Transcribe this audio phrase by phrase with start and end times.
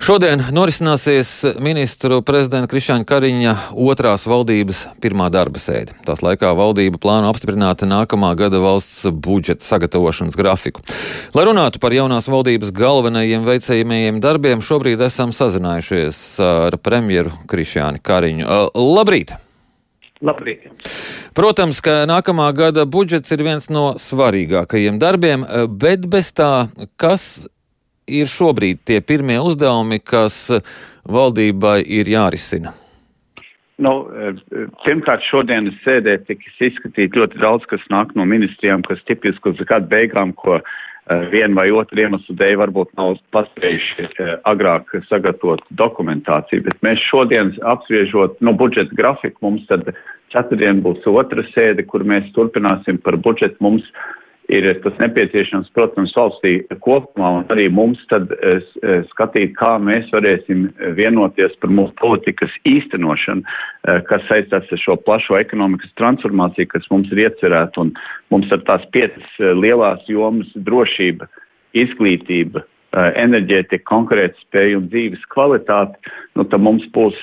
[0.00, 1.28] Šodien norisināsies
[1.60, 3.50] ministru prezidenta Krišāņa Kariņa
[3.84, 5.92] otrās valdības pirmā darba sēde.
[6.06, 10.80] Tās laikā valdība plāno apstiprināt nākamā gada valsts budžeta sagatavošanas grafiku.
[11.36, 18.48] Lai runātu par jaunās valdības galvenajiem veicējumiem darbiem, šobrīd esam sazinājušies ar premjeru Krišāņu Kariņu.
[18.80, 19.36] Labrīt!
[20.24, 20.64] Labrīt.
[21.36, 25.44] Protams, ka nākamā gada budžets ir viens no svarīgākajiem darbiem,
[25.76, 27.44] bet bez tā, kas
[28.08, 30.46] ir šobrīd tie pirmie uzdevumi, kas
[31.08, 32.74] valdībai ir jārisina?
[33.80, 33.94] Nu,
[34.84, 39.88] pirmkārt, šodienas sēdē tika izskatīt ļoti daudz, kas nāk no ministrijām, kas tipiski uz gadu
[39.88, 40.74] beigām, ko uh,
[41.32, 47.54] vienu vai otru iemeslu dēļ varbūt nav paspējuši uh, agrāk sagatavot dokumentāciju, bet mēs šodien
[47.72, 49.88] apspriežot, nu, budžeta grafiku, mums tad
[50.34, 53.56] ceturtdien būs otra sēde, kur mēs turpināsim par budžetu.
[53.64, 53.88] Mums
[54.50, 58.58] ir tas nepieciešams, protams, valstī kopumā un arī mums tad uh,
[59.12, 60.68] skatīt, kā mēs varēsim
[60.98, 63.46] vienoties par mūsu politikas īstenošanu,
[64.08, 67.94] kas saistās ar šo plašo ekonomikas transformāciju, kas mums ir iecerēta un
[68.32, 71.28] mums ir tās piecas lielās jomas- drošība,
[71.72, 75.94] izglītība, enerģētika, konkurētspēja un dzīves kvalitāte,
[76.34, 77.14] nu, tad mums būs,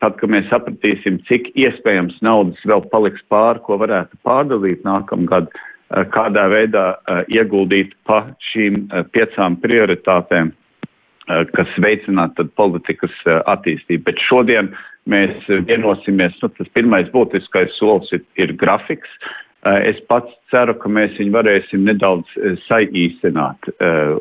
[0.00, 5.77] tad, kad mēs sapratīsim, cik iespējams naudas vēl paliks pāri, ko varētu pārdalīt nākamgad, Eh,
[5.88, 10.54] kādā veidā eh, ieguldīt pa šīm eh, piecām prioritātēm,
[11.28, 13.12] kas veicinātu politikas
[13.52, 14.00] attīstību.
[14.06, 14.70] Bet šodien
[15.12, 19.10] mēs vienosimies, nu, tas pirmais būtiskais solis ir, ir grafiks.
[19.68, 22.32] Es pats ceru, ka mēs viņu varēsim nedaudz
[22.64, 23.68] saīsināt.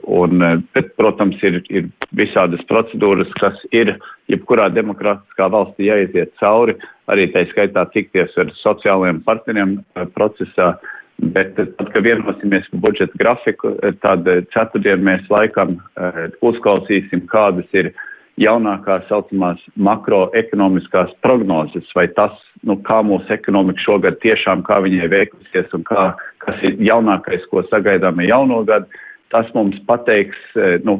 [0.03, 0.43] Un,
[0.75, 3.93] bet, protams, ir, ir visādas procedūras, kas ir
[4.27, 6.75] jebkurā demokrātiskā valstī jāiziet cauri,
[7.07, 9.77] arī tā skaitā tikties ar sociālajiem partneriem
[10.17, 10.73] procesā.
[10.75, 13.71] Uh, Bet tad, kad vienosimies par budžeta grafiku,
[14.03, 17.89] tad ceturtdien mēs laikam uh, uzklausīsim, kādas ir
[18.37, 25.73] jaunākās saucamās makroekonomiskās prognozes, vai tas, nu, kā mūsu ekonomika šogad tiešām, kā viņai veiksies
[25.73, 26.11] un kā,
[26.45, 28.85] kas ir jaunākais, ko sagaidām jauno gadu,
[29.33, 30.37] tas mums pateiks,
[30.85, 30.99] nu,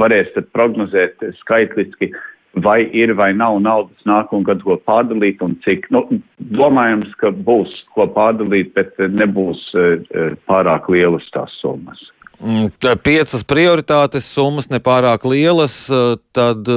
[0.00, 2.08] varēs tad prognozēt skaitliski,
[2.54, 5.88] vai ir vai nav naudas nākamgad, ko pārdalīt un cik.
[5.94, 6.04] Nu,
[6.38, 12.00] domājams, ka būs ko pārdalīt, bet nebūs uh, pārāk lielas tās summas.
[12.38, 12.70] Mm,
[13.02, 15.88] piecas prioritātes, summas nepārāk lielas,
[16.30, 16.68] tad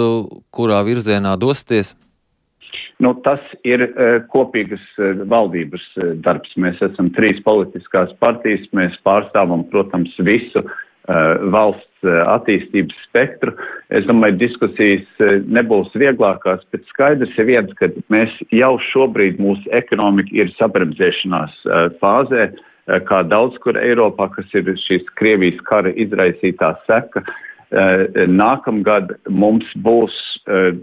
[0.50, 1.94] kurā virzienā dosties?
[3.02, 3.84] Nu, tas ir
[4.34, 4.84] kopīgas
[5.30, 5.86] valdības
[6.26, 6.54] darbs.
[6.58, 10.64] Mēs esam trīs politiskās partijas, mēs pārstāvam, protams, visu
[11.54, 13.54] valsts attīstības spektru.
[13.94, 19.70] Es domāju, diskusijas uh, nebūs vieglākās, bet skaidrs ir viens, ka mēs jau šobrīd mūsu
[19.76, 21.62] ekonomika ir sabremzēšanās
[22.02, 22.52] fāzē,
[23.08, 27.24] kā daudz kur Eiropā, kas ir šīs Krievijas kara izraisītā seka.
[27.72, 30.16] Nākamgad mums būs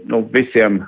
[0.09, 0.79] nu, visiem,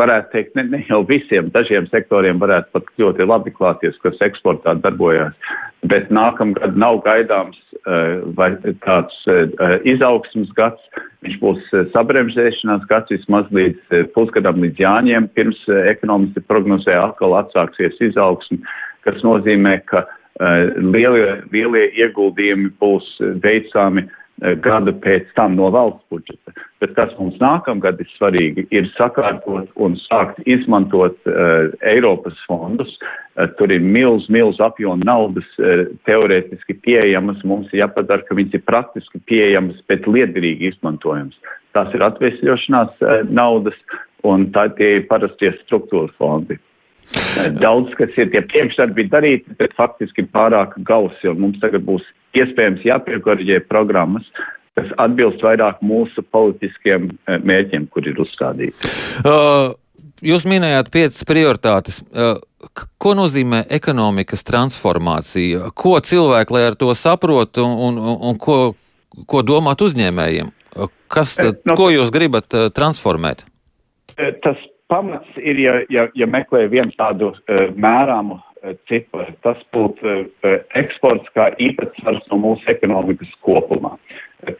[0.00, 4.78] varētu teikt, ne, ne jau visiem, dažiem sektoriem varētu pat ļoti labi klāties, kas eksportā
[4.80, 5.36] darbojās,
[5.84, 8.50] bet nākamgad nav gaidāms Eh, vai
[8.84, 10.82] tāds eh, izaugsmas gads,
[11.24, 15.62] viņš būs eh, sabremzēšanās gads vismaz līdz pusgadam līdz jāņiem, pirms
[15.94, 18.60] ekonomisti prognozē atkal atsāksies izaugsmi,
[19.06, 20.04] kas nozīmē, ka
[20.76, 23.08] lielie, lielie ieguldījumi būs
[23.44, 24.10] veicami Eh,
[24.64, 26.54] gadu pēc tam no valsts budžeta.
[26.80, 32.94] Bet kas mums nākamgad ir svarīgi, ir sakārtot un sākt izmantot uh, Eiropas fondus.
[33.36, 37.42] Uh, tur ir milz, milz apjoma naudas uh, teorētiski pieejamas.
[37.44, 41.36] Mums ir jāpadara, ka viņas ir praktiski pieejamas, bet liederīgi izmantojams.
[41.76, 43.76] Tas ir atvesļošanās uh, naudas
[44.24, 46.56] un tā tie ir parastie struktūra fondi.
[47.60, 52.06] Daudz, kas ir tie priekšdarbi darīti, bet faktiski pārāk gausi, un mums tagad būs
[52.38, 54.26] iespējams jāpiekoriģē programmas,
[54.78, 58.92] kas atbilst vairāk mūsu politiskiem eh, mērķiem, kur ir uzstādīti.
[59.24, 59.74] Uh,
[60.24, 62.00] jūs minējāt piecas prioritātes.
[62.10, 62.38] Uh,
[63.00, 65.72] ko nozīmē ekonomikas transformācija?
[65.74, 68.58] Ko cilvēki, lai ar to saprotu, un, un, un ko,
[69.26, 70.54] ko domāt uzņēmējiem?
[71.10, 73.42] Kas tad, no, ko jūs gribat uh, transformēt?
[74.44, 74.60] Tas
[74.90, 80.58] pamats ir, ja, ja, ja meklē vienu tādu uh, mēramu uh, ciparu, tas būtu uh,
[80.78, 83.96] eksports kā īpatsvars no mūsu ekonomikas kopumā.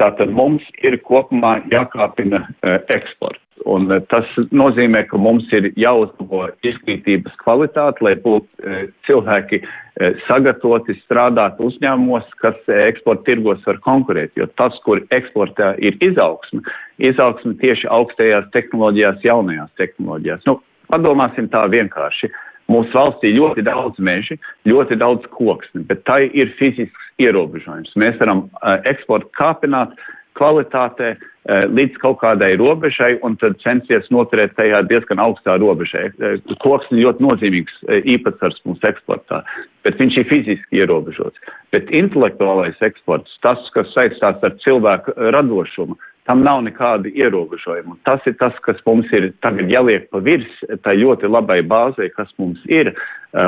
[0.01, 3.40] Tātad mums ir kopumā jākāpina uh, eksports.
[3.71, 10.19] Un uh, tas nozīmē, ka mums ir jāuzlabo izglītības kvalitāte, lai būtu uh, cilvēki uh,
[10.27, 14.35] sagatavoti strādāt uzņēmumos, kas uh, eksporta tirgos var konkurēt.
[14.39, 16.65] Jo tas, kur eksportā ir izaugsme,
[16.99, 20.47] izaugsme tieši augstajās tehnoloģijās, jaunajās tehnoloģijās.
[20.51, 20.59] Nu,
[20.91, 22.33] padomāsim tā vienkārši.
[22.71, 24.37] Mūsu valstī ļoti daudz meži,
[24.71, 27.95] ļoti daudz koksni, bet tai ir fizisks ierobežojums.
[27.99, 29.95] Mēs varam uh, eksportu kāpināt
[30.39, 36.11] kvalitātē, Eh, līdz kaut kādai robežai un tad censies noturēt tajā diezgan augstā robežai.
[36.21, 39.41] Eh, koks ir ļoti nozīmīgs eh, īpatsvars mūsu eksportā,
[39.87, 41.41] bet viņš ir fiziski ierobežots.
[41.73, 45.97] Bet intelektuālais eksports, tas, kas saistās ar cilvēku radošumu,
[46.29, 47.97] tam nav nekāda ierobežojuma.
[48.05, 52.29] Tas ir tas, kas mums ir tagad jāliek pa virs tai ļoti labai bāzei, kas
[52.39, 52.93] mums ir.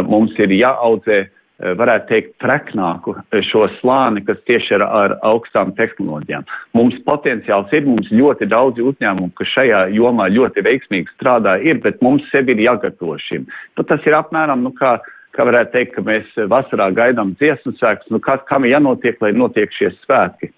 [0.08, 1.41] Mums ir jāaudzē Eh,
[1.78, 6.46] varētu teikt, treknāku eh, šo slāni, kas tieši ir ar augstām tehnoloģijām.
[6.78, 12.02] Mums potenciāls ir, mums ļoti daudzi uzņēmumi, kas šajā jomā ļoti veiksmīgi strādā, ir, bet
[12.04, 13.46] mums sevi ir jāgatavo šim.
[13.78, 14.96] Nu, tas ir apmēram, nu, kā,
[15.36, 19.34] kā varētu teikt, ka mēs vasarā gaidām dziesmu svētkus, nu, kā, kam ir jānotiek, lai
[19.36, 20.52] notiek šie svētki.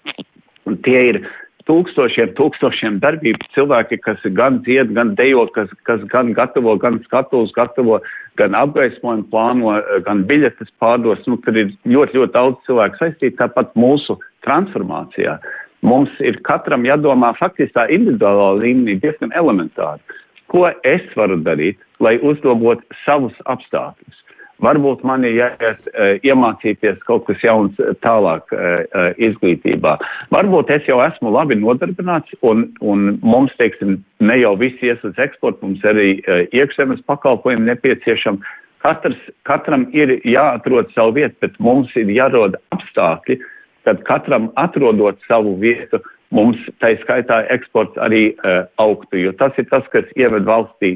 [0.65, 1.21] Un tie ir
[1.69, 7.53] tūkstošiem, tūkstošiem darbības cilvēki, kas gan dzied, gan dejo, kas, kas gan gatavo, gan skatuves
[7.55, 7.99] gatavo,
[8.39, 11.23] gan apgaismojumu plāno, gan biļetes pārdos.
[11.29, 15.39] Nu, tad ir ļoti, ļoti daudz cilvēku saistīti tāpat mūsu transformācijā.
[15.85, 20.01] Mums ir katram jādomā faktiski tā individuālā līmenī diezgan elementāri.
[20.49, 24.24] Ko es varu darīt, lai uzlabotu savus apstākļus?
[24.63, 27.75] Varbūt man ir jāiet uh, iemācīties kaut kas jauns
[28.05, 29.97] tālāk uh, uh, izglītībā.
[30.31, 35.19] Varbūt es jau esmu labi nodarbināts un, un mums, teiksim, ne jau visi ies uz
[35.19, 36.21] eksportu, mums arī
[36.55, 38.55] iekšzemes pakalpojumi nepieciešami.
[38.85, 39.19] Katrs,
[39.49, 43.39] katram ir jāatrod savu vietu, bet mums ir jārod apstākļi,
[43.83, 45.99] kad katram atrodot savu vietu,
[46.35, 50.95] mums tā skaitā eksports arī uh, augtu, jo tas ir tas, kas ieved valstī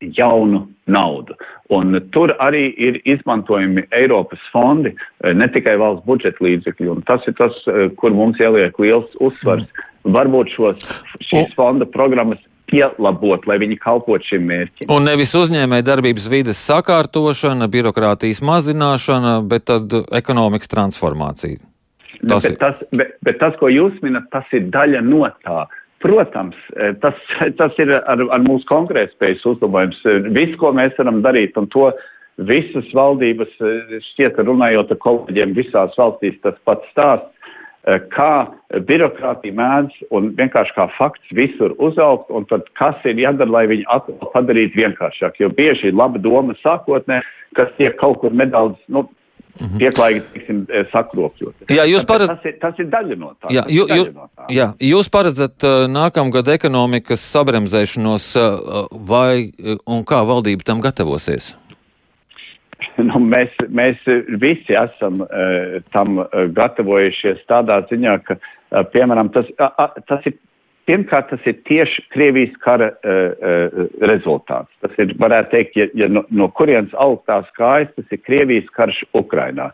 [0.00, 1.34] jaunu naudu.
[1.70, 6.90] Un tur arī ir izmantojami Eiropas fondi, eh, ne tikai valsts budžeta līdzekļi.
[6.96, 9.66] Un tas ir tas, eh, kur mums ieliek liels uzsvars.
[9.66, 9.84] Mm.
[10.14, 10.84] Varbūt šos,
[11.28, 12.38] šīs fonda programmas
[12.70, 14.90] pielabot, lai viņi kalpot šim mērķim.
[14.92, 21.58] Un nevis uzņēmē darbības vides sakārtošana, birokrātijas mazināšana, bet tad ekonomikas transformācija.
[22.28, 25.66] Tas bet, tas, bet, bet tas, ko jūs minat, tas ir daļa no tā.
[25.98, 27.14] Protams, e, tas,
[27.58, 29.98] tas ir ar, ar mūsu konkurētspējas uzlabojums.
[30.06, 31.88] E, viss, ko mēs varam darīt, un to
[32.46, 37.34] visas valdības, e, šķiet, runājot ar kolēģiem visās valstīs, tas pats stāsts,
[38.12, 38.32] kā
[38.84, 44.26] birokrātija mēdz un vienkārši kā fakts visur uzaugt, un tad kas ir jādara, lai viņu
[44.34, 47.22] padarītu vienkāršāk, jo bieži ir laba doma sākotnē,
[47.56, 49.06] kas tiek kaut kur nedaudz, nu,
[49.58, 49.78] Mhm.
[49.82, 51.68] pieklājīgi tiksim, eh, sakropļot.
[51.74, 52.30] Jā, jūs paredz...
[52.30, 53.52] tas, ir, tas ir daļa no tā.
[53.54, 54.48] Jā, jū, jū, no tā.
[54.54, 59.50] jā, jūs paredzat uh, nākamgad ekonomikas sabremzēšanos, uh, vai
[59.86, 61.54] un kā valdība tam gatavosies?
[62.98, 63.98] Nu, mēs, mēs
[64.42, 66.18] visi esam uh, tam
[66.54, 70.34] gatavojušies tādā ziņā, ka, uh, piemēram, tas, uh, tas ir
[70.88, 74.72] Pirmkārt, tas ir tieši Krievijas kara uh, uh, rezultāts.
[74.84, 79.02] Tas ir, varētu teikt, ja, ja no, no kurienes augstās kājas, tas ir Krievijas karš
[79.18, 79.68] Ukrainā.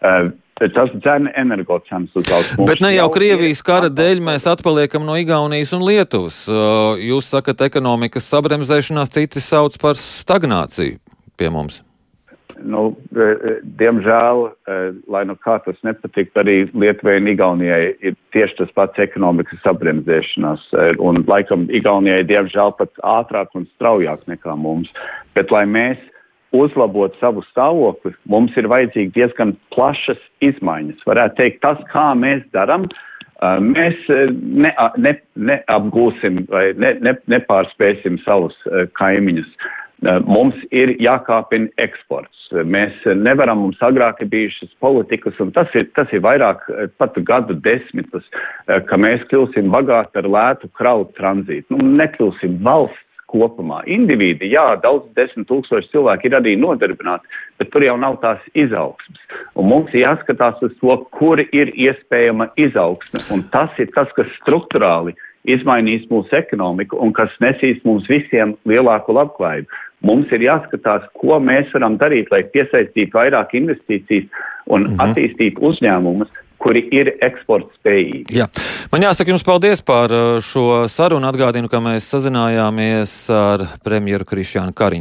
[0.00, 0.30] Uh,
[0.60, 2.68] tas dzēna energocenas uz augstu.
[2.68, 6.42] Bet ne jau Krievijas kara dēļ mēs atpaliekam no Igaunijas un Lietuvas.
[7.00, 11.00] Jūs sakat ekonomikas sabremzēšanās, citi sauc par stagnāciju
[11.40, 11.80] pie mums
[12.64, 12.82] nu,
[13.16, 14.76] e, e, diemžēl, e,
[15.10, 20.68] lai nu kā tas nepatiktu, arī Lietuvai un Igaunijai ir tieši tas pats ekonomikas sabremzēšanās.
[21.02, 24.92] Un laikam Igaunijai, diemžēl, pat ātrāk un straujāk nekā mums.
[25.38, 26.00] Bet, lai mēs
[26.56, 31.06] uzlabot savu stāvokli, mums ir vajadzīgi diezgan plašas izmaiņas.
[31.06, 32.88] Varētu teikt, tas, kā mēs darām,
[33.62, 38.58] mēs ne, ne, neapgūsim vai ne, ne, nepārspēsim savus
[38.98, 39.54] kaimiņus.
[40.00, 42.46] Eh, mums ir jākāpina eksports.
[42.64, 47.18] Mēs nevaram, mums agrāk ir bijušas politikas, un tas ir, tas ir vairāk eh, pat
[47.28, 51.68] gadu desmitus, eh, ka mēs kļūsim bagāti ar lētu kraut tranzītu.
[51.76, 53.82] Nu, nekļūsim valsts kopumā.
[53.86, 57.28] Individi, jā, daudz desmit tūkstoši cilvēki ir arī nodarbināti,
[57.60, 59.20] bet tur jau nav tās izaugsmes.
[59.54, 65.14] Un mums jāskatās uz to, kur ir iespējama izaugsme, un tas ir tas, kas struktūrāli
[65.48, 69.80] izmainīs mūsu ekonomiku un kas nesīs mums visiem lielāku labklājību.
[70.04, 74.28] Mums ir jāskatās, ko mēs varam darīt, lai piesaistītu vairāk investīcijas
[74.66, 75.02] un -hmm.
[75.04, 76.30] attīstītu uzņēmumus,
[76.60, 78.36] kuri ir eksporta spējīgi.
[78.36, 78.46] Jā.
[78.92, 81.28] Man jāsaka jums paldies par uh, šo sarunu.
[81.30, 84.98] Atgādinu, ka mēs sazinājāmies ar premjeru Krišjānu Kariņu.